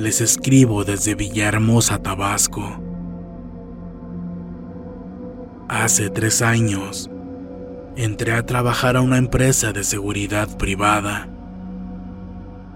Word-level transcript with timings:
Les 0.00 0.22
escribo 0.22 0.82
desde 0.82 1.14
Villahermosa, 1.14 1.98
Tabasco. 1.98 2.82
Hace 5.68 6.08
tres 6.08 6.40
años, 6.40 7.10
entré 7.96 8.32
a 8.32 8.46
trabajar 8.46 8.96
a 8.96 9.02
una 9.02 9.18
empresa 9.18 9.74
de 9.74 9.84
seguridad 9.84 10.56
privada. 10.56 11.28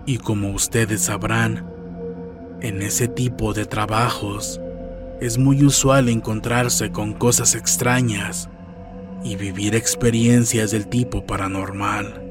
Y 0.04 0.18
como 0.18 0.50
ustedes 0.50 1.00
sabrán, 1.00 1.66
en 2.60 2.82
ese 2.82 3.08
tipo 3.08 3.54
de 3.54 3.64
trabajos 3.64 4.60
es 5.22 5.38
muy 5.38 5.64
usual 5.64 6.10
encontrarse 6.10 6.90
con 6.90 7.14
cosas 7.14 7.54
extrañas 7.54 8.50
y 9.24 9.36
vivir 9.36 9.74
experiencias 9.74 10.72
del 10.72 10.88
tipo 10.88 11.24
paranormal 11.24 12.23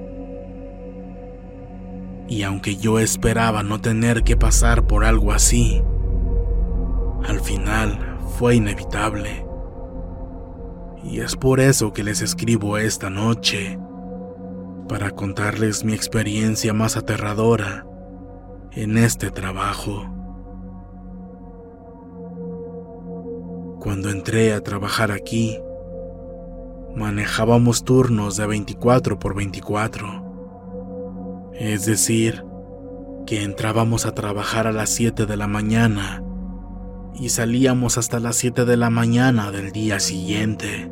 y 2.28 2.44
aunque 2.44 2.78
yo 2.78 3.00
esperaba 3.00 3.64
no 3.64 3.82
tener 3.82 4.24
que 4.24 4.38
pasar 4.38 4.88
por 4.88 5.04
algo 5.04 5.32
así, 5.32 5.82
al 7.26 7.40
final 7.42 8.18
fue 8.38 8.56
inevitable. 8.56 9.46
Y 11.04 11.20
es 11.20 11.36
por 11.36 11.60
eso 11.60 11.92
que 11.92 12.04
les 12.04 12.22
escribo 12.22 12.78
esta 12.78 13.10
noche, 13.10 13.78
para 14.88 15.12
contarles 15.12 15.84
mi 15.84 15.94
experiencia 15.94 16.74
más 16.74 16.98
aterradora 16.98 17.86
en 18.72 18.98
este 18.98 19.32
trabajo. 19.32 20.10
Cuando 23.80 24.10
entré 24.10 24.54
a 24.54 24.62
trabajar 24.62 25.12
aquí, 25.12 25.58
manejábamos 26.96 27.84
turnos 27.84 28.38
de 28.38 28.48
24 28.48 29.20
por 29.20 29.36
24 29.36 30.23
es 31.60 31.86
decir, 31.86 32.44
que 33.26 33.44
entrábamos 33.44 34.06
a 34.06 34.14
trabajar 34.14 34.68
a 34.68 34.72
las 34.72 34.90
7 34.90 35.26
de 35.26 35.38
la 35.38 35.48
mañana 35.48 36.24
y 37.16 37.30
salíamos 37.30 37.98
hasta 37.98 38.20
las 38.20 38.36
7 38.38 38.66
de 38.66 38.78
la 38.78 38.90
mañana 38.90 39.52
del 39.52 39.72
día 39.72 40.00
siguiente. 40.00 40.90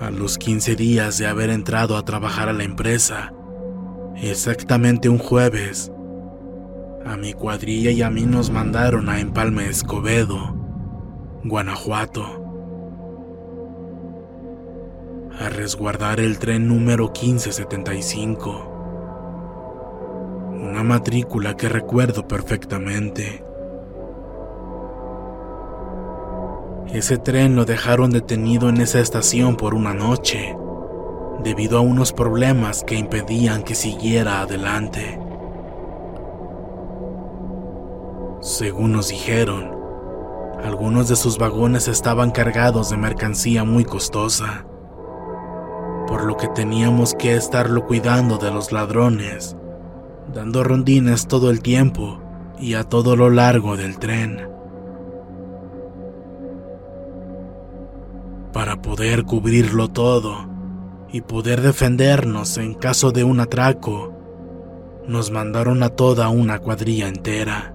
A 0.00 0.10
los 0.10 0.38
15 0.38 0.76
días 0.76 1.18
de 1.18 1.26
haber 1.26 1.50
entrado 1.50 1.96
a 1.96 2.04
trabajar 2.04 2.48
a 2.48 2.54
la 2.54 2.64
empresa, 2.64 3.32
exactamente 4.16 5.08
un 5.08 5.18
jueves, 5.18 5.92
a 7.04 7.16
mi 7.16 7.34
cuadrilla 7.34 7.90
y 7.90 8.02
a 8.02 8.10
mí 8.10 8.22
nos 8.22 8.50
mandaron 8.50 9.08
a 9.08 9.20
Empalme 9.20 9.68
Escobedo, 9.68 10.54
Guanajuato 11.44 12.39
a 15.40 15.48
resguardar 15.48 16.20
el 16.20 16.38
tren 16.38 16.68
número 16.68 17.04
1575. 17.06 18.76
Una 20.52 20.84
matrícula 20.84 21.56
que 21.56 21.70
recuerdo 21.70 22.28
perfectamente. 22.28 23.42
Ese 26.92 27.16
tren 27.16 27.56
lo 27.56 27.64
dejaron 27.64 28.10
detenido 28.10 28.68
en 28.68 28.82
esa 28.82 29.00
estación 29.00 29.56
por 29.56 29.74
una 29.74 29.94
noche, 29.94 30.54
debido 31.42 31.78
a 31.78 31.80
unos 31.80 32.12
problemas 32.12 32.84
que 32.84 32.96
impedían 32.96 33.62
que 33.62 33.74
siguiera 33.74 34.42
adelante. 34.42 35.18
Según 38.42 38.92
nos 38.92 39.08
dijeron, 39.08 39.74
algunos 40.62 41.08
de 41.08 41.16
sus 41.16 41.38
vagones 41.38 41.88
estaban 41.88 42.30
cargados 42.30 42.90
de 42.90 42.98
mercancía 42.98 43.64
muy 43.64 43.86
costosa 43.86 44.66
por 46.10 46.24
lo 46.24 46.36
que 46.36 46.48
teníamos 46.48 47.14
que 47.14 47.36
estarlo 47.36 47.86
cuidando 47.86 48.36
de 48.36 48.50
los 48.50 48.72
ladrones, 48.72 49.56
dando 50.34 50.64
rondines 50.64 51.28
todo 51.28 51.52
el 51.52 51.62
tiempo 51.62 52.20
y 52.58 52.74
a 52.74 52.82
todo 52.82 53.14
lo 53.14 53.30
largo 53.30 53.76
del 53.76 54.00
tren. 54.00 54.48
Para 58.52 58.82
poder 58.82 59.24
cubrirlo 59.24 59.86
todo 59.86 60.48
y 61.12 61.20
poder 61.20 61.60
defendernos 61.60 62.58
en 62.58 62.74
caso 62.74 63.12
de 63.12 63.22
un 63.22 63.38
atraco, 63.38 64.12
nos 65.06 65.30
mandaron 65.30 65.84
a 65.84 65.90
toda 65.90 66.28
una 66.28 66.58
cuadrilla 66.58 67.06
entera. 67.06 67.72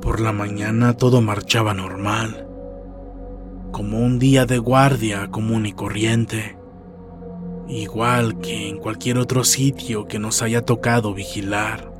Por 0.00 0.18
la 0.22 0.32
mañana 0.32 0.96
todo 0.96 1.20
marchaba 1.20 1.74
normal 1.74 2.48
como 3.72 3.98
un 3.98 4.18
día 4.18 4.44
de 4.44 4.58
guardia 4.58 5.28
común 5.28 5.64
y 5.64 5.72
corriente, 5.72 6.58
igual 7.68 8.38
que 8.38 8.68
en 8.68 8.78
cualquier 8.78 9.18
otro 9.18 9.44
sitio 9.44 10.06
que 10.06 10.18
nos 10.18 10.42
haya 10.42 10.62
tocado 10.62 11.14
vigilar. 11.14 11.90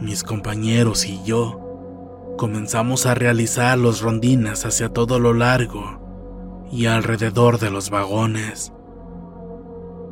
Mis 0.00 0.22
compañeros 0.22 1.06
y 1.06 1.22
yo 1.24 2.34
comenzamos 2.36 3.06
a 3.06 3.14
realizar 3.14 3.78
los 3.78 4.02
rondines 4.02 4.66
hacia 4.66 4.90
todo 4.90 5.18
lo 5.18 5.32
largo 5.32 6.66
y 6.70 6.86
alrededor 6.86 7.58
de 7.58 7.70
los 7.70 7.88
vagones. 7.88 8.72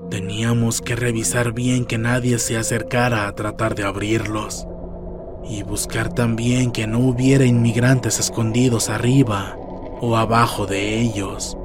Teníamos 0.08 0.80
que 0.80 0.96
revisar 0.96 1.52
bien 1.52 1.84
que 1.84 1.98
nadie 1.98 2.38
se 2.38 2.56
acercara 2.56 3.28
a 3.28 3.34
tratar 3.34 3.74
de 3.74 3.84
abrirlos 3.84 4.66
y 5.48 5.62
buscar 5.62 6.12
también 6.12 6.70
que 6.70 6.86
no 6.86 6.98
hubiera 6.98 7.44
inmigrantes 7.44 8.18
escondidos 8.20 8.88
arriba 8.88 9.56
o 10.00 10.16
abajo 10.16 10.66
de 10.66 11.00
ellos, 11.00 11.56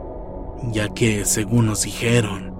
ya 0.72 0.89
que, 0.89 1.25
según 1.25 1.68
nos 1.68 1.83
dijeron, 1.83 2.54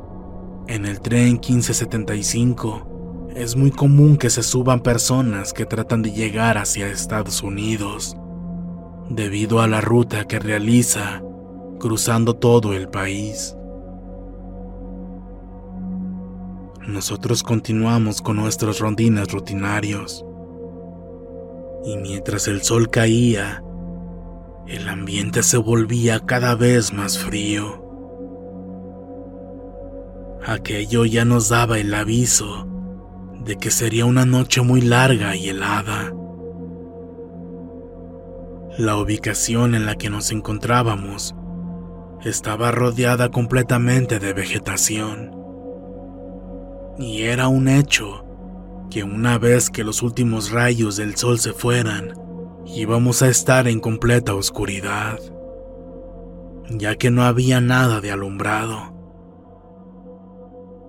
en 0.68 0.86
el 0.86 1.00
tren 1.00 1.34
1575 1.34 3.32
es 3.36 3.56
muy 3.56 3.72
común 3.72 4.18
que 4.18 4.30
se 4.30 4.44
suban 4.44 4.82
personas 4.82 5.52
que 5.54 5.66
tratan 5.66 6.02
de 6.02 6.12
llegar 6.12 6.58
hacia 6.58 6.88
Estados 6.88 7.44
Unidos, 7.44 8.16
debido 9.10 9.62
a 9.62 9.68
la 9.68 9.82
ruta 9.82 10.26
que 10.26 10.40
realiza 10.40 11.22
cruzando 11.80 12.36
todo 12.36 12.74
el 12.74 12.88
país. 12.88 13.56
nosotros 16.88 17.42
continuamos 17.42 18.22
con 18.22 18.38
nuestros 18.38 18.80
rondines 18.80 19.32
rutinarios. 19.32 20.24
Y 21.86 21.98
mientras 21.98 22.48
el 22.48 22.64
sol 22.64 22.90
caía, 22.90 23.64
el 24.68 24.90
ambiente 24.90 25.44
se 25.44 25.58
volvía 25.58 26.20
cada 26.22 26.56
vez 26.56 26.92
más 26.94 27.20
frío. 27.20 27.84
Aquello 30.44 31.06
ya 31.06 31.26
nos 31.26 31.50
daba 31.50 31.78
el 31.78 31.94
aviso 31.94 32.68
de 33.44 33.58
que 33.58 33.70
sería 33.70 34.06
una 34.06 34.26
noche 34.26 34.62
muy 34.62 34.82
larga 34.82 35.36
y 35.36 35.50
helada. 35.50 36.12
La 38.78 38.98
ubicación 38.98 39.76
en 39.76 39.86
la 39.86 39.96
que 39.96 40.10
nos 40.10 40.31
encontrábamos 40.31 41.36
estaba 42.24 42.72
rodeada 42.72 43.30
completamente 43.30 44.20
de 44.20 44.34
vegetación. 44.34 45.31
Y 46.98 47.24
era 47.24 47.48
un 47.48 47.68
hecho 47.68 48.26
que 48.90 49.04
una 49.04 49.38
vez 49.38 49.70
que 49.70 49.84
los 49.84 50.02
últimos 50.02 50.52
rayos 50.52 50.98
del 50.98 51.16
sol 51.16 51.40
se 51.40 51.54
fueran, 51.54 52.14
íbamos 52.66 53.22
a 53.22 53.30
estar 53.30 53.68
en 53.68 53.80
completa 53.80 54.34
oscuridad, 54.34 55.20
ya 56.70 56.96
que 56.96 57.12
no 57.12 57.24
había 57.24 57.62
nada 57.62 58.02
de 58.02 58.12
alumbrado. 58.12 58.94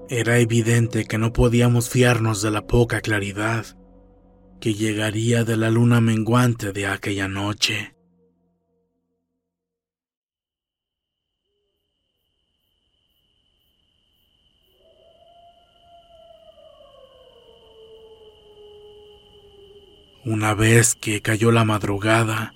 Era 0.08 0.38
evidente 0.38 1.04
que 1.04 1.19
no 1.19 1.32
podíamos 1.32 1.90
fiarnos 1.90 2.43
de 2.43 2.50
la 2.50 2.66
poca 2.66 3.00
claridad 3.00 3.66
que 4.60 4.75
llegaría 4.75 5.44
de 5.44 5.56
la 5.56 5.70
luna 5.70 6.00
menguante 6.00 6.72
de 6.72 6.87
aquella 6.87 7.28
noche. 7.28 7.95
Una 20.26 20.55
vez 20.55 20.96
que 20.96 21.23
cayó 21.23 21.52
la 21.52 21.64
madrugada, 21.64 22.52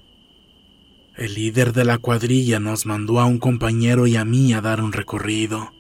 el 1.17 1.35
líder 1.35 1.73
de 1.73 1.85
la 1.85 1.99
cuadrilla 1.99 2.59
nos 2.59 2.85
mandó 2.85 3.21
a 3.21 3.27
un 3.27 3.39
compañero 3.39 4.09
y 4.09 4.17
a 4.17 4.25
mí 4.25 4.53
a 4.53 4.61
dar 4.61 4.81
un 4.81 4.93
recorrido. 4.93 5.73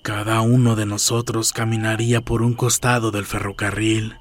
Cada 0.00 0.40
uno 0.40 0.76
de 0.76 0.86
nosotros 0.86 1.52
caminaría 1.52 2.22
por 2.22 2.40
un 2.40 2.54
costado 2.54 3.10
del 3.10 3.26
ferrocarril. 3.26 4.16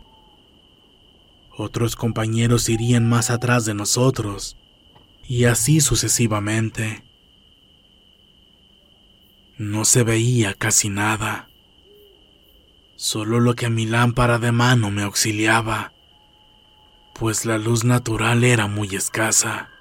Otros 1.56 1.96
compañeros 1.96 2.68
irían 2.68 3.08
más 3.08 3.30
atrás 3.30 3.64
de 3.64 3.74
nosotros, 3.74 4.58
y 5.24 5.46
así 5.46 5.80
sucesivamente. 5.80 7.06
No 9.58 9.86
se 9.86 10.04
veía 10.04 10.54
casi 10.54 10.90
nada, 10.90 11.48
solo 13.02 13.40
lo 13.40 13.56
que 13.56 13.68
mi 13.72 13.88
lámpara 13.88 14.38
de 14.38 14.52
mano 14.52 14.92
me 14.92 15.02
auxiliaba, 15.02 15.92
pues 17.16 17.48
la 17.48 17.58
luz 17.58 17.84
natural 17.84 18.44
era 18.44 18.68
muy 18.68 18.96
escasa. 18.96 19.72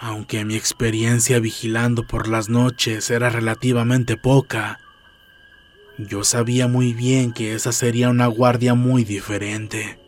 Aunque 0.00 0.46
mi 0.46 0.56
experiencia 0.56 1.40
vigilando 1.40 2.06
por 2.06 2.26
las 2.26 2.48
noches 2.48 3.10
era 3.10 3.28
relativamente 3.28 4.16
poca, 4.16 4.80
yo 5.98 6.24
sabía 6.24 6.68
muy 6.68 6.94
bien 6.94 7.34
que 7.34 7.52
esa 7.52 7.72
sería 7.72 8.08
una 8.08 8.26
guardia 8.26 8.72
muy 8.72 9.04
diferente. 9.04 9.98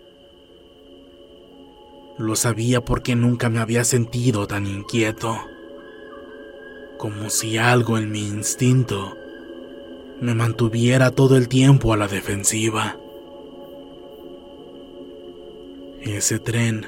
Lo 2.16 2.36
sabía 2.36 2.80
porque 2.80 3.16
nunca 3.16 3.50
me 3.50 3.58
había 3.58 3.84
sentido 3.84 4.46
tan 4.46 4.66
inquieto, 4.66 5.46
como 6.96 7.28
si 7.28 7.58
algo 7.58 7.98
en 7.98 8.10
mi 8.10 8.26
instinto 8.26 9.18
me 10.20 10.34
mantuviera 10.34 11.10
todo 11.10 11.36
el 11.36 11.48
tiempo 11.48 11.92
a 11.92 11.96
la 11.96 12.08
defensiva. 12.08 12.98
Ese 16.02 16.38
tren 16.38 16.86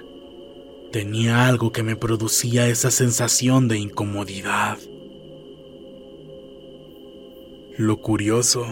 tenía 0.92 1.46
algo 1.46 1.72
que 1.72 1.82
me 1.82 1.96
producía 1.96 2.68
esa 2.68 2.90
sensación 2.90 3.68
de 3.68 3.78
incomodidad. 3.78 4.78
Lo 7.76 7.98
curioso 7.98 8.66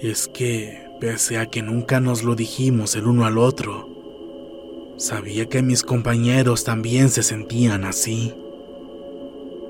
es 0.00 0.28
que, 0.28 0.86
pese 1.00 1.38
a 1.38 1.46
que 1.46 1.62
nunca 1.62 2.00
nos 2.00 2.22
lo 2.22 2.34
dijimos 2.34 2.96
el 2.96 3.06
uno 3.06 3.26
al 3.26 3.38
otro, 3.38 3.88
sabía 4.96 5.48
que 5.48 5.62
mis 5.62 5.82
compañeros 5.82 6.64
también 6.64 7.10
se 7.10 7.22
sentían 7.22 7.84
así, 7.84 8.34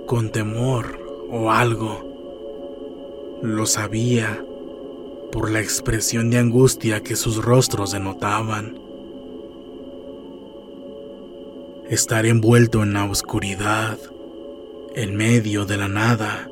con 0.06 0.30
temor 0.30 1.26
o 1.30 1.50
algo. 1.50 2.09
Lo 3.42 3.66
sabía 3.66 4.44
por 5.32 5.50
la 5.50 5.60
expresión 5.60 6.30
de 6.30 6.38
angustia 6.38 7.02
que 7.02 7.16
sus 7.16 7.42
rostros 7.42 7.92
denotaban. 7.92 8.90
estar 11.90 12.24
envuelto 12.24 12.84
en 12.84 12.92
la 12.92 13.04
oscuridad, 13.04 13.98
en 14.94 15.16
medio 15.16 15.64
de 15.64 15.76
la 15.76 15.88
nada, 15.88 16.48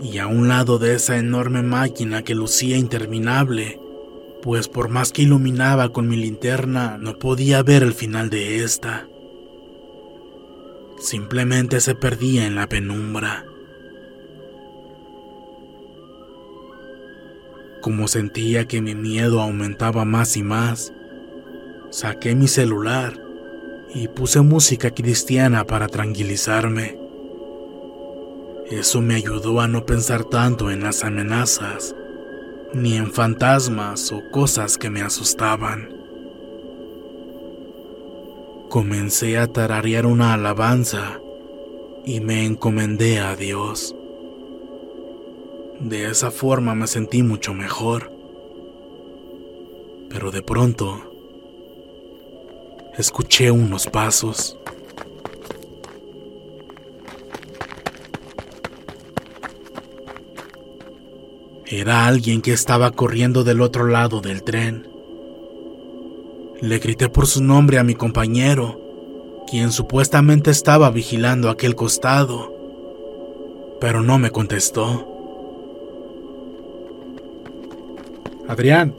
y 0.00 0.18
a 0.18 0.28
un 0.28 0.46
lado 0.46 0.78
de 0.78 0.94
esa 0.94 1.18
enorme 1.18 1.64
máquina 1.64 2.22
que 2.22 2.36
lucía 2.36 2.76
interminable, 2.76 3.80
pues 4.40 4.68
por 4.68 4.90
más 4.90 5.10
que 5.10 5.22
iluminaba 5.22 5.88
con 5.88 6.08
mi 6.08 6.16
linterna 6.16 6.98
no 6.98 7.18
podía 7.18 7.64
ver 7.64 7.82
el 7.82 7.94
final 7.94 8.30
de 8.30 8.62
esta. 8.62 9.08
Simplemente 11.00 11.80
se 11.80 11.96
perdía 11.96 12.46
en 12.46 12.54
la 12.54 12.68
penumbra. 12.68 13.44
Como 17.80 18.08
sentía 18.08 18.66
que 18.66 18.80
mi 18.80 18.94
miedo 18.94 19.40
aumentaba 19.40 20.04
más 20.04 20.36
y 20.36 20.42
más, 20.42 20.92
saqué 21.90 22.34
mi 22.34 22.48
celular 22.48 23.20
y 23.94 24.08
puse 24.08 24.40
música 24.40 24.90
cristiana 24.90 25.64
para 25.64 25.88
tranquilizarme. 25.88 26.98
Eso 28.70 29.00
me 29.00 29.14
ayudó 29.14 29.60
a 29.60 29.68
no 29.68 29.86
pensar 29.86 30.24
tanto 30.24 30.70
en 30.70 30.82
las 30.82 31.04
amenazas, 31.04 31.94
ni 32.74 32.96
en 32.96 33.12
fantasmas 33.12 34.12
o 34.12 34.22
cosas 34.30 34.76
que 34.76 34.90
me 34.90 35.00
asustaban. 35.00 35.88
Comencé 38.68 39.38
a 39.38 39.46
tararear 39.46 40.04
una 40.04 40.34
alabanza 40.34 41.20
y 42.04 42.20
me 42.20 42.44
encomendé 42.44 43.20
a 43.20 43.34
Dios. 43.36 43.94
De 45.80 46.10
esa 46.10 46.30
forma 46.30 46.74
me 46.74 46.86
sentí 46.86 47.22
mucho 47.22 47.54
mejor. 47.54 48.12
Pero 50.10 50.30
de 50.30 50.42
pronto 50.42 51.12
escuché 52.96 53.52
unos 53.52 53.86
pasos. 53.86 54.58
Era 61.64 62.06
alguien 62.06 62.42
que 62.42 62.52
estaba 62.52 62.90
corriendo 62.90 63.44
del 63.44 63.60
otro 63.60 63.86
lado 63.86 64.20
del 64.20 64.42
tren. 64.42 64.88
Le 66.60 66.78
grité 66.80 67.08
por 67.08 67.26
su 67.28 67.42
nombre 67.42 67.78
a 67.78 67.84
mi 67.84 67.94
compañero, 67.94 68.80
quien 69.48 69.70
supuestamente 69.70 70.50
estaba 70.50 70.90
vigilando 70.90 71.50
aquel 71.50 71.76
costado, 71.76 72.52
pero 73.80 74.02
no 74.02 74.18
me 74.18 74.30
contestó. 74.30 75.07
Adrián, 78.48 78.94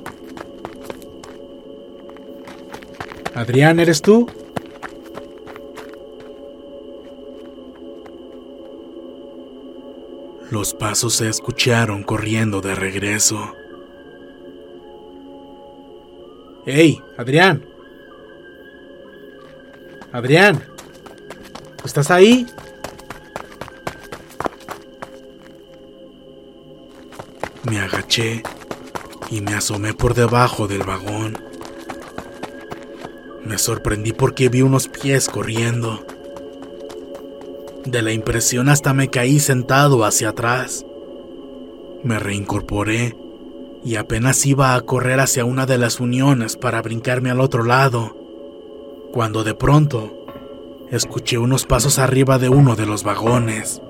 Adrián, 3.34 3.80
¿eres 3.80 4.02
tú? 4.02 4.28
Los 10.52 10.74
pasos 10.74 11.16
se 11.16 11.30
escucharon 11.30 12.04
corriendo 12.04 12.62
de 12.62 12.76
regreso. 12.76 13.56
¡Hey, 16.66 17.02
Adrián! 17.18 17.66
Adrián, 20.12 20.64
¿estás 21.84 22.12
ahí? 22.12 22.46
Me 27.64 27.80
agaché 27.80 28.44
y 29.32 29.42
me 29.42 29.54
asomé 29.54 29.94
por 29.94 30.14
debajo 30.14 30.68
del 30.68 30.84
vagón. 30.84 31.38
Me 33.44 33.58
sorprendí 33.58 34.14
porque 34.14 34.50
vi 34.50 34.62
unos 34.62 34.88
pies 34.88 35.30
corriendo. 35.30 36.06
De 37.86 38.02
la 38.02 38.12
impresión 38.12 38.70
hasta 38.70 38.94
me 38.94 39.10
caí 39.10 39.40
sentado 39.40 40.04
hacia 40.04 40.30
atrás. 40.30 40.86
Me 42.04 42.20
reincorporé 42.20 43.16
y 43.84 43.96
apenas 43.96 44.46
iba 44.46 44.76
a 44.76 44.82
correr 44.82 45.20
hacia 45.20 45.46
una 45.46 45.66
de 45.66 45.78
las 45.78 46.00
uniones 46.00 46.58
para 46.58 46.82
brincarme 46.82 47.30
al 47.32 47.40
otro 47.40 47.64
lado, 47.64 48.16
cuando 49.14 49.44
de 49.44 49.54
pronto 49.54 50.26
escuché 50.92 51.38
unos 51.38 51.66
pasos 51.66 52.00
arriba 52.00 52.40
de 52.40 52.50
uno 52.50 52.76
de 52.76 52.86
los 52.86 53.04
vagones. 53.04 53.82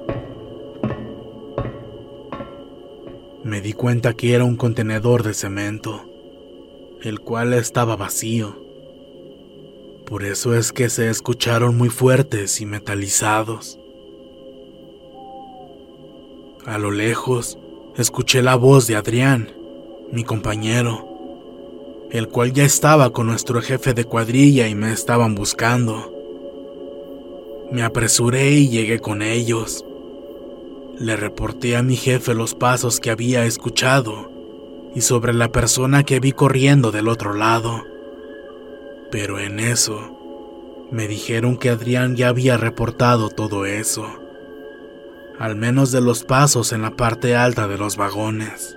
Me 3.50 3.62
di 3.62 3.74
cuenta 3.74 4.14
que 4.14 4.36
era 4.36 4.44
un 4.44 4.56
contenedor 4.56 5.24
de 5.24 5.34
cemento, 5.34 6.06
el 7.02 7.20
cual 7.20 7.54
estaba 7.54 7.96
vacío. 7.96 8.56
Por 10.06 10.24
eso 10.24 10.56
es 10.56 10.72
que 10.72 10.90
se 10.90 11.10
escucharon 11.10 11.76
muy 11.76 11.90
fuertes 11.90 12.62
y 12.62 12.68
metalizados. 12.68 13.80
A 16.66 16.78
lo 16.78 16.92
lejos, 16.92 17.58
escuché 17.98 18.44
la 18.44 18.56
voz 18.56 18.86
de 18.86 18.96
Adrián, 18.96 19.52
mi 20.12 20.24
compañero, 20.24 21.08
el 22.12 22.28
cual 22.28 22.54
ya 22.54 22.66
estaba 22.66 23.10
con 23.12 23.26
nuestro 23.26 23.62
jefe 23.62 23.96
de 23.96 24.06
cuadrilla 24.06 24.68
y 24.68 24.76
me 24.76 24.94
estaban 24.94 25.34
buscando. 25.34 26.14
Me 27.72 27.82
apresuré 27.82 28.52
y 28.52 28.70
llegué 28.70 29.00
con 29.00 29.24
ellos. 29.24 29.86
Le 31.00 31.16
reporté 31.16 31.78
a 31.78 31.84
mi 31.84 31.96
jefe 31.96 32.34
los 32.34 32.56
pasos 32.56 33.00
que 33.00 33.10
había 33.10 33.46
escuchado 33.46 34.30
y 34.94 35.02
sobre 35.02 35.34
la 35.34 35.50
persona 35.50 36.04
que 36.04 36.20
vi 36.20 36.34
corriendo 36.34 36.92
del 36.92 37.08
otro 37.08 37.34
lado. 37.34 37.86
Pero 39.10 39.40
en 39.40 39.62
eso, 39.62 40.20
me 40.92 41.08
dijeron 41.08 41.56
que 41.58 41.70
Adrián 41.70 42.18
ya 42.18 42.28
había 42.28 42.58
reportado 42.58 43.30
todo 43.30 43.66
eso, 43.66 44.08
al 45.40 45.56
menos 45.56 45.94
de 45.94 46.02
los 46.02 46.26
pasos 46.26 46.74
en 46.74 46.82
la 46.82 46.92
parte 46.92 47.34
alta 47.34 47.70
de 47.70 47.78
los 47.78 47.96
vagones. 47.96 48.76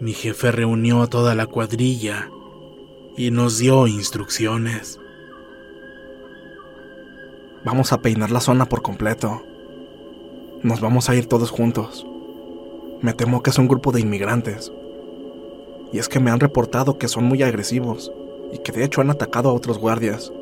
Mi 0.00 0.14
jefe 0.14 0.50
reunió 0.50 1.02
a 1.02 1.08
toda 1.08 1.34
la 1.34 1.46
cuadrilla 1.46 2.30
y 3.18 3.30
nos 3.30 3.58
dio 3.58 3.86
instrucciones. 3.86 4.98
Vamos 7.64 7.92
a 7.92 8.02
peinar 8.02 8.32
la 8.32 8.40
zona 8.40 8.66
por 8.66 8.82
completo. 8.82 9.40
Nos 10.64 10.80
vamos 10.80 11.08
a 11.08 11.14
ir 11.14 11.26
todos 11.26 11.52
juntos. 11.52 12.04
Me 13.02 13.12
temo 13.12 13.40
que 13.40 13.50
es 13.50 13.58
un 13.58 13.68
grupo 13.68 13.92
de 13.92 14.00
inmigrantes. 14.00 14.72
Y 15.92 15.98
es 15.98 16.08
que 16.08 16.18
me 16.18 16.32
han 16.32 16.40
reportado 16.40 16.98
que 16.98 17.06
son 17.06 17.22
muy 17.22 17.40
agresivos 17.44 18.10
y 18.52 18.58
que 18.58 18.72
de 18.72 18.82
hecho 18.82 19.00
han 19.00 19.10
atacado 19.10 19.48
a 19.48 19.52
otros 19.52 19.78
guardias. 19.78 20.32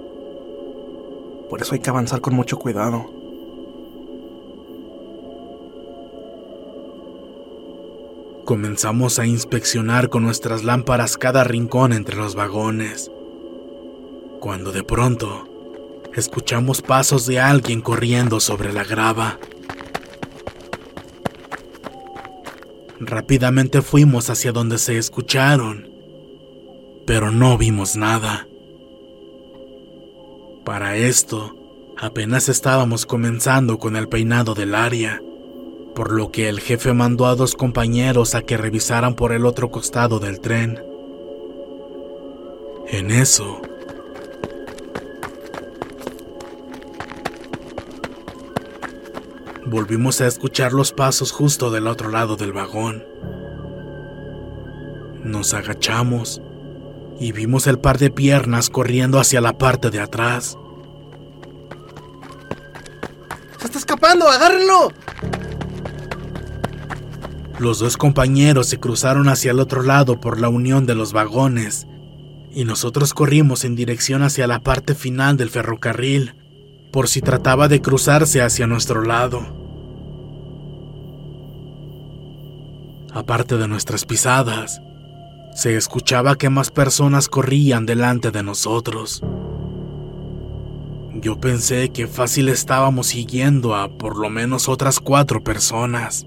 Por 1.50 1.60
eso 1.60 1.74
hay 1.74 1.80
que 1.80 1.90
avanzar 1.90 2.22
con 2.22 2.34
mucho 2.34 2.58
cuidado. 2.58 3.10
Comenzamos 8.46 9.18
a 9.18 9.26
inspeccionar 9.26 10.08
con 10.08 10.22
nuestras 10.22 10.64
lámparas 10.64 11.18
cada 11.18 11.44
rincón 11.44 11.92
entre 11.92 12.16
los 12.16 12.34
vagones. 12.34 13.12
Cuando 14.40 14.72
de 14.72 14.82
pronto 14.84 15.49
escuchamos 16.14 16.82
pasos 16.82 17.26
de 17.26 17.40
alguien 17.40 17.80
corriendo 17.80 18.40
sobre 18.40 18.72
la 18.72 18.84
grava. 18.84 19.38
Rápidamente 22.98 23.80
fuimos 23.80 24.28
hacia 24.28 24.52
donde 24.52 24.78
se 24.78 24.98
escucharon, 24.98 25.90
pero 27.06 27.30
no 27.30 27.56
vimos 27.56 27.96
nada. 27.96 28.46
Para 30.64 30.96
esto, 30.96 31.56
apenas 31.96 32.48
estábamos 32.48 33.06
comenzando 33.06 33.78
con 33.78 33.96
el 33.96 34.08
peinado 34.08 34.54
del 34.54 34.74
área, 34.74 35.22
por 35.94 36.12
lo 36.12 36.30
que 36.30 36.48
el 36.48 36.60
jefe 36.60 36.92
mandó 36.92 37.26
a 37.26 37.34
dos 37.34 37.54
compañeros 37.54 38.34
a 38.34 38.42
que 38.42 38.56
revisaran 38.56 39.14
por 39.14 39.32
el 39.32 39.46
otro 39.46 39.70
costado 39.70 40.18
del 40.18 40.40
tren. 40.40 40.78
En 42.86 43.10
eso, 43.10 43.62
volvimos 49.70 50.20
a 50.20 50.26
escuchar 50.26 50.72
los 50.72 50.92
pasos 50.92 51.30
justo 51.30 51.70
del 51.70 51.86
otro 51.86 52.10
lado 52.10 52.34
del 52.36 52.52
vagón. 52.52 53.04
Nos 55.22 55.54
agachamos 55.54 56.42
y 57.20 57.30
vimos 57.30 57.68
el 57.68 57.78
par 57.78 57.98
de 57.98 58.10
piernas 58.10 58.68
corriendo 58.68 59.20
hacia 59.20 59.40
la 59.40 59.56
parte 59.56 59.90
de 59.90 60.00
atrás. 60.00 60.58
¡Se 63.58 63.66
está 63.66 63.78
escapando! 63.78 64.28
¡Agárrenlo! 64.28 64.88
Los 67.60 67.78
dos 67.78 67.96
compañeros 67.96 68.66
se 68.66 68.80
cruzaron 68.80 69.28
hacia 69.28 69.52
el 69.52 69.60
otro 69.60 69.82
lado 69.82 70.18
por 70.18 70.40
la 70.40 70.48
unión 70.48 70.84
de 70.84 70.96
los 70.96 71.12
vagones 71.12 71.86
y 72.52 72.64
nosotros 72.64 73.14
corrimos 73.14 73.64
en 73.64 73.76
dirección 73.76 74.22
hacia 74.22 74.48
la 74.48 74.60
parte 74.60 74.96
final 74.96 75.36
del 75.36 75.50
ferrocarril 75.50 76.34
por 76.90 77.06
si 77.06 77.20
trataba 77.20 77.68
de 77.68 77.80
cruzarse 77.80 78.42
hacia 78.42 78.66
nuestro 78.66 79.04
lado. 79.04 79.59
Aparte 83.20 83.58
de 83.58 83.68
nuestras 83.68 84.06
pisadas, 84.06 84.80
se 85.54 85.76
escuchaba 85.76 86.36
que 86.36 86.48
más 86.48 86.70
personas 86.70 87.28
corrían 87.28 87.84
delante 87.84 88.30
de 88.30 88.42
nosotros. 88.42 89.22
Yo 91.12 91.38
pensé 91.38 91.90
que 91.90 92.06
fácil 92.06 92.48
estábamos 92.48 93.08
siguiendo 93.08 93.74
a 93.74 93.90
por 93.98 94.16
lo 94.16 94.30
menos 94.30 94.70
otras 94.70 95.00
cuatro 95.00 95.44
personas, 95.44 96.26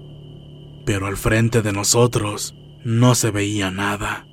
pero 0.84 1.08
al 1.08 1.16
frente 1.16 1.62
de 1.62 1.72
nosotros 1.72 2.54
no 2.84 3.16
se 3.16 3.32
veía 3.32 3.72
nada, 3.72 4.28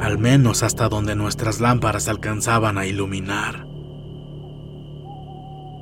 al 0.00 0.18
menos 0.18 0.64
hasta 0.64 0.88
donde 0.88 1.14
nuestras 1.14 1.60
lámparas 1.60 2.08
alcanzaban 2.08 2.78
a 2.78 2.86
iluminar. 2.86 3.68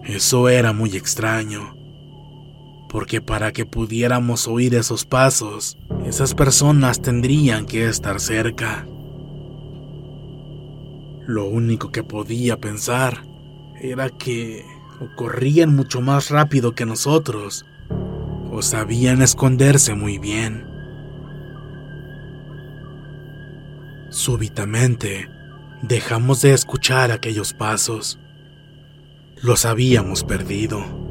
Eso 0.04 0.50
era 0.50 0.74
muy 0.74 0.94
extraño, 0.98 1.77
porque 2.88 3.20
para 3.20 3.52
que 3.52 3.66
pudiéramos 3.66 4.48
oír 4.48 4.74
esos 4.74 5.04
pasos, 5.04 5.76
esas 6.06 6.34
personas 6.34 7.02
tendrían 7.02 7.66
que 7.66 7.88
estar 7.88 8.20
cerca. 8.20 8.86
Lo 11.26 11.46
único 11.46 11.90
que 11.92 12.02
podía 12.02 12.58
pensar 12.58 13.22
era 13.80 14.08
que 14.08 14.64
o 15.00 15.14
corrían 15.16 15.76
mucho 15.76 16.00
más 16.00 16.30
rápido 16.30 16.74
que 16.74 16.86
nosotros, 16.86 17.64
o 18.50 18.62
sabían 18.62 19.22
esconderse 19.22 19.94
muy 19.94 20.18
bien. 20.18 20.66
Súbitamente, 24.10 25.28
dejamos 25.82 26.42
de 26.42 26.54
escuchar 26.54 27.12
aquellos 27.12 27.52
pasos 27.52 28.18
los 29.42 29.64
habíamos 29.64 30.24
perdido. 30.24 31.07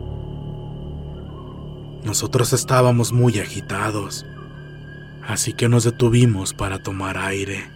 Nosotros 2.08 2.54
estábamos 2.54 3.12
muy 3.12 3.38
agitados, 3.38 4.26
así 5.28 5.52
que 5.52 5.68
nos 5.68 5.84
detuvimos 5.84 6.54
para 6.54 6.82
tomar 6.82 7.18
aire. 7.18 7.70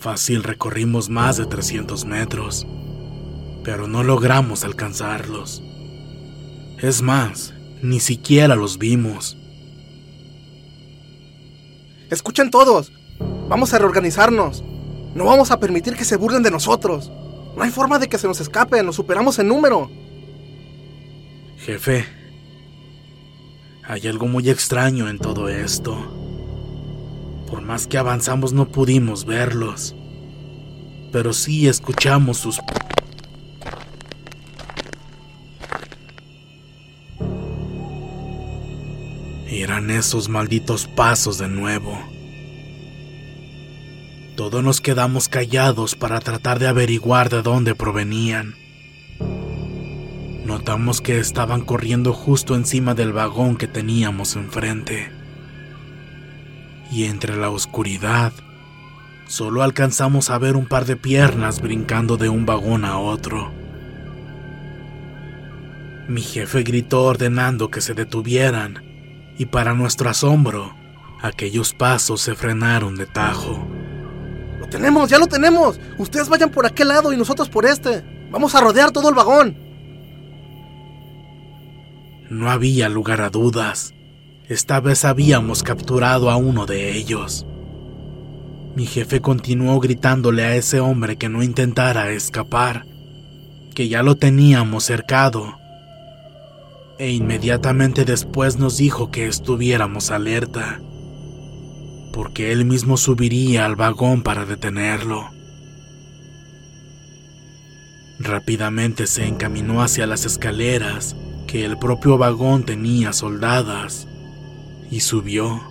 Fácil 0.00 0.42
recorrimos 0.42 1.10
más 1.10 1.36
de 1.36 1.44
300 1.44 2.06
metros, 2.06 2.66
pero 3.64 3.86
no 3.86 4.02
logramos 4.02 4.64
alcanzarlos. 4.64 5.62
Es 6.78 7.02
más, 7.02 7.52
ni 7.82 8.00
siquiera 8.00 8.56
los 8.56 8.78
vimos. 8.78 9.36
Escuchen 12.08 12.50
todos. 12.50 12.92
Vamos 13.50 13.74
a 13.74 13.78
reorganizarnos. 13.78 14.64
No 15.14 15.26
vamos 15.26 15.50
a 15.50 15.60
permitir 15.60 15.96
que 15.96 16.06
se 16.06 16.16
burlen 16.16 16.42
de 16.42 16.50
nosotros. 16.50 17.12
No 17.54 17.62
hay 17.62 17.70
forma 17.70 17.98
de 17.98 18.08
que 18.08 18.16
se 18.16 18.26
nos 18.26 18.40
escape, 18.40 18.82
nos 18.82 18.96
superamos 18.96 19.38
en 19.38 19.48
número. 19.48 19.90
Jefe, 21.58 22.17
hay 23.88 24.06
algo 24.06 24.28
muy 24.28 24.50
extraño 24.50 25.08
en 25.08 25.18
todo 25.18 25.48
esto. 25.48 25.96
Por 27.50 27.62
más 27.62 27.86
que 27.86 27.96
avanzamos 27.96 28.52
no 28.52 28.68
pudimos 28.68 29.24
verlos, 29.24 29.96
pero 31.10 31.32
sí 31.32 31.66
escuchamos 31.66 32.36
sus... 32.36 32.60
Eran 39.46 39.90
esos 39.90 40.28
malditos 40.28 40.86
pasos 40.86 41.38
de 41.38 41.48
nuevo. 41.48 41.98
Todos 44.36 44.62
nos 44.62 44.82
quedamos 44.82 45.28
callados 45.30 45.96
para 45.96 46.20
tratar 46.20 46.58
de 46.58 46.68
averiguar 46.68 47.30
de 47.30 47.40
dónde 47.40 47.74
provenían. 47.74 48.54
Notamos 50.68 51.00
que 51.00 51.18
estaban 51.18 51.62
corriendo 51.62 52.12
justo 52.12 52.54
encima 52.54 52.92
del 52.92 53.14
vagón 53.14 53.56
que 53.56 53.66
teníamos 53.66 54.36
enfrente. 54.36 55.10
Y 56.92 57.04
entre 57.04 57.38
la 57.38 57.48
oscuridad, 57.48 58.34
solo 59.26 59.62
alcanzamos 59.62 60.28
a 60.28 60.36
ver 60.36 60.56
un 60.56 60.66
par 60.66 60.84
de 60.84 60.96
piernas 60.96 61.62
brincando 61.62 62.18
de 62.18 62.28
un 62.28 62.44
vagón 62.44 62.84
a 62.84 62.98
otro. 62.98 63.50
Mi 66.06 66.20
jefe 66.20 66.64
gritó 66.64 67.02
ordenando 67.04 67.70
que 67.70 67.80
se 67.80 67.94
detuvieran, 67.94 68.84
y 69.38 69.46
para 69.46 69.72
nuestro 69.72 70.10
asombro, 70.10 70.76
aquellos 71.22 71.72
pasos 71.72 72.20
se 72.20 72.34
frenaron 72.34 72.94
de 72.96 73.06
tajo 73.06 73.66
tenemos, 74.68 75.08
ya 75.08 75.18
lo 75.18 75.26
tenemos. 75.26 75.80
Ustedes 75.96 76.28
vayan 76.28 76.50
por 76.50 76.66
aquel 76.66 76.88
lado 76.88 77.10
y 77.10 77.16
nosotros 77.16 77.48
por 77.48 77.64
este. 77.64 78.04
Vamos 78.30 78.54
a 78.54 78.60
rodear 78.60 78.90
todo 78.90 79.08
el 79.08 79.14
vagón. 79.14 79.67
No 82.30 82.50
había 82.50 82.90
lugar 82.90 83.22
a 83.22 83.30
dudas. 83.30 83.94
Esta 84.48 84.80
vez 84.80 85.06
habíamos 85.06 85.62
capturado 85.62 86.30
a 86.30 86.36
uno 86.36 86.66
de 86.66 86.92
ellos. 86.94 87.46
Mi 88.76 88.84
jefe 88.84 89.20
continuó 89.20 89.80
gritándole 89.80 90.44
a 90.44 90.54
ese 90.54 90.80
hombre 90.80 91.16
que 91.16 91.30
no 91.30 91.42
intentara 91.42 92.10
escapar, 92.10 92.86
que 93.74 93.88
ya 93.88 94.02
lo 94.02 94.16
teníamos 94.16 94.84
cercado. 94.84 95.58
E 96.98 97.12
inmediatamente 97.12 98.04
después 98.04 98.58
nos 98.58 98.76
dijo 98.76 99.10
que 99.10 99.26
estuviéramos 99.26 100.10
alerta, 100.10 100.80
porque 102.12 102.52
él 102.52 102.66
mismo 102.66 102.98
subiría 102.98 103.64
al 103.64 103.74
vagón 103.74 104.22
para 104.22 104.44
detenerlo. 104.44 105.30
Rápidamente 108.18 109.06
se 109.06 109.26
encaminó 109.26 109.80
hacia 109.80 110.06
las 110.06 110.26
escaleras 110.26 111.16
que 111.48 111.64
el 111.64 111.78
propio 111.78 112.18
vagón 112.18 112.64
tenía 112.64 113.14
soldadas 113.14 114.06
y 114.90 115.00
subió. 115.00 115.62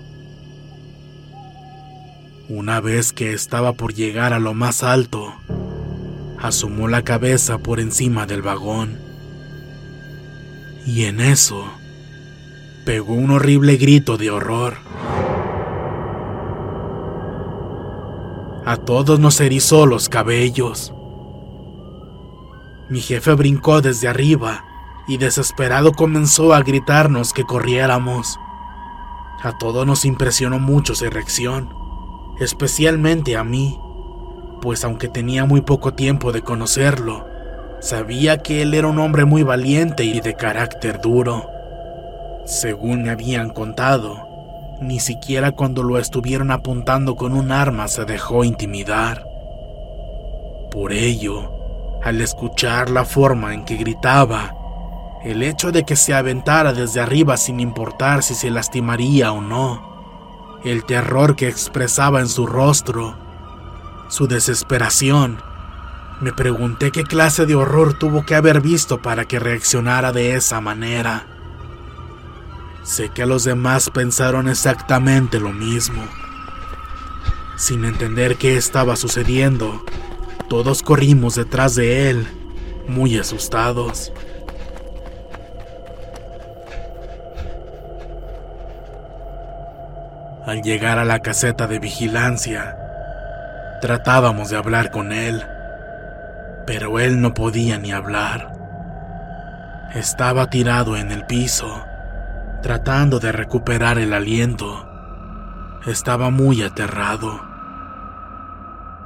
Una 2.50 2.81
vez 2.81 3.13
que 3.13 3.31
estaba 3.31 3.74
por 3.74 3.93
llegar 3.93 4.34
a 4.34 4.39
lo 4.39 4.55
más 4.55 4.81
alto, 4.81 5.36
asomó 6.39 6.88
la 6.88 7.03
cabeza 7.03 7.60
por 7.60 7.79
encima 7.79 8.25
del 8.25 8.41
vagón. 8.41 8.98
Y 10.88 11.03
en 11.03 11.22
eso, 11.22 11.65
pegó 12.84 13.13
un 13.13 13.29
horrible 13.29 13.77
grito 13.77 14.17
de 14.17 14.31
horror. 14.31 14.77
A 18.65 18.77
todos 18.77 19.19
nos 19.19 19.39
erizó 19.41 19.86
los 19.86 20.10
cabellos. 20.10 20.91
Mi 22.89 23.00
jefe 23.00 23.34
brincó 23.34 23.81
desde 23.81 24.07
arriba 24.07 24.67
y 25.08 25.18
desesperado 25.18 25.94
comenzó 25.94 26.54
a 26.54 26.62
gritarnos 26.62 27.34
que 27.34 27.44
corriéramos. 27.44 28.40
A 29.42 29.58
todos 29.58 29.88
nos 29.88 30.04
impresionó 30.04 30.60
mucho 30.60 30.96
su 30.96 31.10
reacción, 31.10 31.74
especialmente 32.40 33.38
a 33.38 33.44
mí, 33.44 33.80
pues 34.62 34.84
aunque 34.84 35.08
tenía 35.08 35.46
muy 35.46 35.62
poco 35.62 35.94
tiempo 35.94 36.32
de 36.32 36.42
conocerlo, 36.42 37.26
sabía 37.80 38.40
que 38.40 38.62
él 38.62 38.74
era 38.74 38.88
un 38.88 39.00
hombre 39.00 39.26
muy 39.26 39.44
valiente 39.44 40.04
y 40.04 40.20
de 40.20 40.36
carácter 40.36 41.00
duro. 41.00 41.50
Según 42.46 43.04
me 43.04 43.12
habían 43.12 43.50
contado, 43.50 44.28
ni 44.82 45.00
siquiera 45.00 45.52
cuando 45.52 45.84
lo 45.84 45.98
estuvieron 45.98 46.52
apuntando 46.52 47.16
con 47.16 47.34
un 47.34 47.52
arma 47.52 47.88
se 47.88 48.06
dejó 48.06 48.44
intimidar. 48.44 49.26
Por 50.72 50.92
ello, 50.92 51.52
al 52.04 52.22
escuchar 52.22 52.90
la 52.90 53.06
forma 53.06 53.54
en 53.54 53.66
que 53.66 53.76
gritaba, 53.76 54.57
el 55.27 55.43
hecho 55.43 55.74
de 55.74 55.84
que 55.84 55.98
se 55.98 56.13
aventara 56.13 56.72
desde 56.72 57.01
arriba 57.01 57.36
sin 57.36 57.60
importar 57.60 58.24
si 58.24 58.34
se 58.34 58.50
lastimaría 58.50 59.34
o 59.34 59.41
no, 59.41 60.60
el 60.63 60.86
terror 60.86 61.36
que 61.36 61.50
expresaba 61.50 62.22
en 62.22 62.29
su 62.29 62.48
rostro, 62.48 63.17
su 64.07 64.27
desesperación, 64.27 65.41
me 66.22 66.31
pregunté 66.31 66.91
qué 66.91 67.03
clase 67.03 67.46
de 67.46 67.55
horror 67.55 67.93
tuvo 67.93 68.25
que 68.25 68.36
haber 68.36 68.62
visto 68.62 69.01
para 69.01 69.25
que 69.25 69.38
reaccionara 69.38 70.13
de 70.13 70.36
esa 70.36 70.62
manera. 70.62 71.27
Sé 72.83 73.09
que 73.09 73.25
los 73.25 73.44
demás 73.44 73.90
pensaron 73.90 74.48
exactamente 74.48 75.42
lo 75.42 75.51
mismo. 75.51 76.03
Sin 77.57 77.83
entender 77.83 78.37
qué 78.37 78.55
estaba 78.55 78.96
sucediendo, 78.96 79.83
todos 80.48 80.83
corrimos 80.83 81.35
detrás 81.35 81.75
de 81.75 82.09
él, 82.09 82.27
muy 82.87 83.18
asustados. 83.18 84.13
Al 90.48 90.62
llegar 90.62 90.98
a 90.98 91.03
la 91.03 91.20
caseta 91.20 91.68
de 91.68 91.77
vigilancia, 91.77 92.77
tratábamos 93.81 94.50
de 94.50 94.55
hablar 94.55 94.92
con 94.92 95.12
él, 95.12 95.44
pero 96.66 97.00
él 97.00 97.20
no 97.20 97.33
podía 97.33 97.77
ni 97.77 97.92
hablar. 97.92 98.53
Estaba 99.94 100.50
tirado 100.50 100.96
en 100.96 101.12
el 101.12 101.25
piso, 101.25 101.83
tratando 102.62 103.20
de 103.20 103.33
recuperar 103.33 104.00
el 104.00 104.14
aliento. 104.14 104.88
Estaba 105.86 106.29
muy 106.29 106.64
aterrado. 106.64 107.42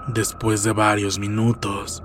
Después 0.09 0.61
de 0.61 0.73
varios 0.73 1.17
minutos, 1.17 2.03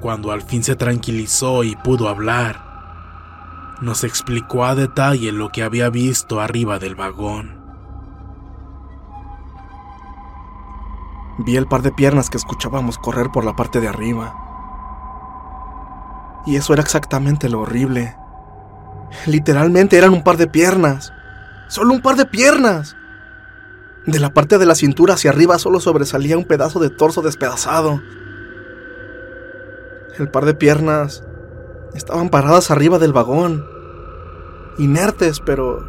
cuando 0.00 0.32
al 0.32 0.40
fin 0.40 0.64
se 0.64 0.76
tranquilizó 0.76 1.62
y 1.62 1.76
pudo 1.76 2.08
hablar, 2.08 3.76
nos 3.82 4.02
explicó 4.02 4.64
a 4.64 4.74
detalle 4.74 5.30
lo 5.30 5.50
que 5.50 5.62
había 5.62 5.90
visto 5.90 6.40
arriba 6.40 6.78
del 6.78 6.94
vagón. 6.94 7.61
Vi 11.44 11.56
el 11.56 11.66
par 11.66 11.82
de 11.82 11.90
piernas 11.90 12.30
que 12.30 12.36
escuchábamos 12.36 12.98
correr 12.98 13.30
por 13.32 13.44
la 13.44 13.56
parte 13.56 13.80
de 13.80 13.88
arriba. 13.88 14.34
Y 16.46 16.56
eso 16.56 16.72
era 16.72 16.82
exactamente 16.82 17.48
lo 17.48 17.60
horrible. 17.60 18.16
Literalmente 19.26 19.98
eran 19.98 20.12
un 20.12 20.22
par 20.22 20.36
de 20.36 20.46
piernas. 20.46 21.12
Solo 21.68 21.94
un 21.94 22.00
par 22.00 22.16
de 22.16 22.26
piernas. 22.26 22.96
De 24.06 24.18
la 24.18 24.34
parte 24.34 24.58
de 24.58 24.66
la 24.66 24.74
cintura 24.74 25.14
hacia 25.14 25.30
arriba 25.30 25.58
solo 25.58 25.80
sobresalía 25.80 26.38
un 26.38 26.44
pedazo 26.44 26.80
de 26.80 26.90
torso 26.90 27.22
despedazado. 27.22 28.00
El 30.18 30.28
par 30.30 30.44
de 30.44 30.54
piernas 30.54 31.24
estaban 31.94 32.28
paradas 32.28 32.70
arriba 32.70 32.98
del 32.98 33.12
vagón. 33.12 33.64
Inertes, 34.78 35.40
pero... 35.40 35.84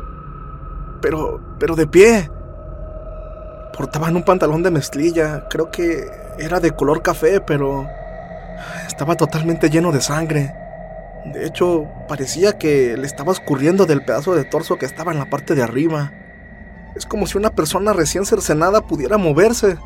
pero... 1.01 1.41
pero 1.59 1.75
de 1.75 1.87
pie. 1.87 2.31
Portaban 3.75 4.15
un 4.15 4.23
pantalón 4.23 4.61
de 4.61 4.71
mezclilla, 4.71 5.47
creo 5.49 5.71
que 5.71 6.05
era 6.37 6.59
de 6.59 6.71
color 6.71 7.01
café, 7.01 7.41
pero 7.41 7.87
estaba 8.87 9.15
totalmente 9.15 9.69
lleno 9.69 9.91
de 9.91 10.01
sangre. 10.01 10.53
De 11.25 11.47
hecho, 11.47 11.87
parecía 12.07 12.57
que 12.57 12.95
le 12.97 13.07
estaba 13.07 13.31
escurriendo 13.31 13.85
del 13.85 14.03
pedazo 14.03 14.35
de 14.35 14.43
torso 14.43 14.77
que 14.77 14.85
estaba 14.85 15.11
en 15.11 15.19
la 15.19 15.25
parte 15.29 15.55
de 15.55 15.63
arriba. 15.63 16.11
Es 16.95 17.05
como 17.05 17.25
si 17.25 17.37
una 17.37 17.49
persona 17.49 17.93
recién 17.93 18.25
cercenada 18.25 18.81
pudiera 18.81 19.17
moverse. 19.17 19.77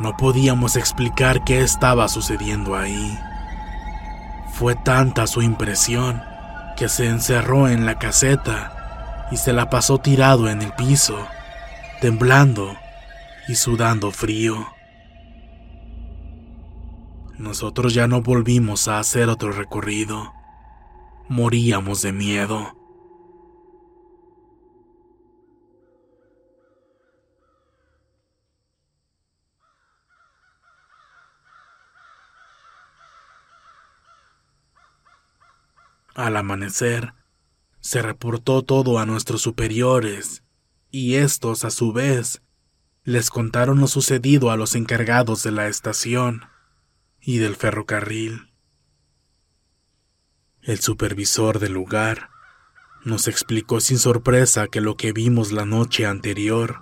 No 0.00 0.16
podíamos 0.18 0.76
explicar 0.76 1.44
qué 1.44 1.62
estaba 1.62 2.08
sucediendo 2.08 2.74
ahí. 2.76 3.18
Fue 4.52 4.74
tanta 4.74 5.26
su 5.26 5.40
impresión 5.40 6.22
que 6.76 6.88
se 6.88 7.06
encerró 7.06 7.68
en 7.68 7.86
la 7.86 7.98
caseta 7.98 8.83
y 9.30 9.36
se 9.36 9.52
la 9.52 9.70
pasó 9.70 9.98
tirado 9.98 10.48
en 10.48 10.62
el 10.62 10.72
piso, 10.72 11.26
temblando 12.00 12.76
y 13.48 13.54
sudando 13.54 14.10
frío. 14.10 14.66
Nosotros 17.38 17.94
ya 17.94 18.06
no 18.06 18.22
volvimos 18.22 18.86
a 18.88 18.98
hacer 18.98 19.28
otro 19.28 19.50
recorrido. 19.52 20.32
Moríamos 21.28 22.02
de 22.02 22.12
miedo. 22.12 22.76
Al 36.14 36.36
amanecer, 36.36 37.12
se 37.84 38.00
reportó 38.00 38.62
todo 38.62 38.98
a 38.98 39.04
nuestros 39.04 39.42
superiores, 39.42 40.42
y 40.90 41.16
estos, 41.16 41.66
a 41.66 41.70
su 41.70 41.92
vez, 41.92 42.40
les 43.02 43.28
contaron 43.28 43.78
lo 43.78 43.88
sucedido 43.88 44.50
a 44.50 44.56
los 44.56 44.74
encargados 44.74 45.42
de 45.42 45.50
la 45.50 45.66
estación 45.68 46.46
y 47.20 47.36
del 47.36 47.56
ferrocarril. 47.56 48.54
El 50.62 50.80
supervisor 50.80 51.58
del 51.58 51.74
lugar 51.74 52.30
nos 53.04 53.28
explicó 53.28 53.80
sin 53.80 53.98
sorpresa 53.98 54.66
que 54.66 54.80
lo 54.80 54.96
que 54.96 55.12
vimos 55.12 55.52
la 55.52 55.66
noche 55.66 56.06
anterior 56.06 56.80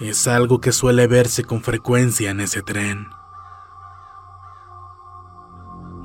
es 0.00 0.28
algo 0.28 0.60
que 0.60 0.70
suele 0.70 1.08
verse 1.08 1.42
con 1.42 1.64
frecuencia 1.64 2.30
en 2.30 2.38
ese 2.38 2.62
tren. 2.62 3.08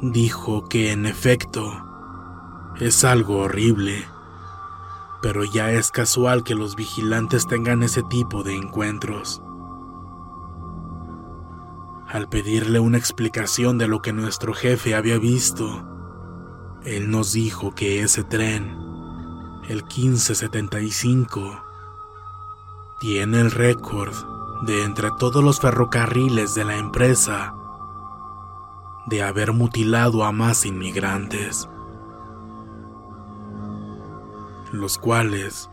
Dijo 0.02 0.68
que 0.68 0.92
en 0.92 1.06
efecto 1.06 2.74
es 2.80 3.04
algo 3.04 3.38
horrible 3.38 4.15
pero 5.26 5.44
ya 5.44 5.72
es 5.72 5.90
casual 5.90 6.44
que 6.44 6.54
los 6.54 6.76
vigilantes 6.76 7.48
tengan 7.48 7.82
ese 7.82 8.04
tipo 8.04 8.44
de 8.44 8.54
encuentros. 8.54 9.42
Al 12.08 12.30
pedirle 12.30 12.80
una 12.80 13.00
explicación 13.00 13.80
de 13.80 13.88
lo 13.88 14.04
que 14.04 14.14
nuestro 14.14 14.54
jefe 14.54 14.94
había 14.94 15.18
visto, 15.18 15.84
él 16.84 17.10
nos 17.10 17.34
dijo 17.34 17.74
que 17.74 18.04
ese 18.04 18.24
tren, 18.24 18.78
el 19.68 19.82
1575, 19.86 21.60
tiene 23.00 23.42
el 23.42 23.50
récord 23.50 24.14
de 24.62 24.84
entre 24.84 25.10
todos 25.18 25.44
los 25.44 25.60
ferrocarriles 25.60 26.54
de 26.54 26.66
la 26.66 26.78
empresa 26.78 27.56
de 29.08 29.24
haber 29.24 29.54
mutilado 29.54 30.24
a 30.24 30.32
más 30.32 30.68
inmigrantes, 30.68 31.68
los 34.80 34.98
cuales 34.98 35.70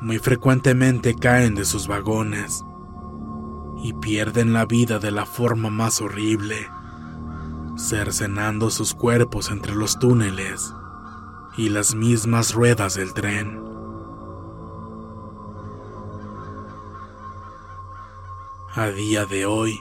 muy 0.00 0.18
frecuentemente 0.18 1.14
caen 1.14 1.54
de 1.54 1.64
sus 1.64 1.86
vagones 1.86 2.64
y 3.82 3.92
pierden 3.94 4.52
la 4.52 4.66
vida 4.66 4.98
de 4.98 5.10
la 5.10 5.26
forma 5.26 5.70
más 5.70 6.00
horrible, 6.00 6.68
cercenando 7.76 8.70
sus 8.70 8.94
cuerpos 8.94 9.50
entre 9.50 9.74
los 9.74 9.98
túneles 9.98 10.74
y 11.56 11.68
las 11.68 11.94
mismas 11.94 12.54
ruedas 12.54 12.94
del 12.94 13.12
tren. 13.12 13.60
A 18.74 18.88
día 18.88 19.26
de 19.26 19.46
hoy, 19.46 19.80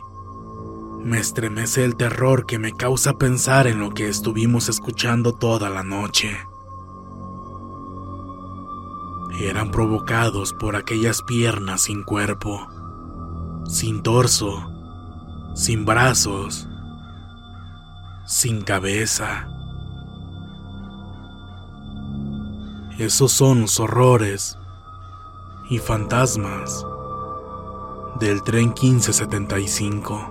me 0.99 1.19
estremece 1.19 1.83
el 1.83 1.95
terror 1.95 2.45
que 2.45 2.59
me 2.59 2.73
causa 2.73 3.17
pensar 3.17 3.65
en 3.65 3.79
lo 3.79 3.91
que 3.91 4.07
estuvimos 4.07 4.69
escuchando 4.69 5.33
toda 5.33 5.69
la 5.69 5.83
noche. 5.83 6.50
Eran 9.43 9.71
provocados 9.71 10.53
por 10.53 10.75
aquellas 10.75 11.23
piernas 11.23 11.81
sin 11.81 12.03
cuerpo, 12.03 12.67
sin 13.65 14.03
torso, 14.03 14.71
sin 15.55 15.83
brazos, 15.83 16.69
sin 18.27 18.61
cabeza. 18.61 19.47
Esos 22.99 23.31
son 23.31 23.61
los 23.61 23.79
horrores 23.79 24.59
y 25.71 25.79
fantasmas 25.79 26.85
del 28.19 28.43
tren 28.43 28.75
1575. 28.79 30.30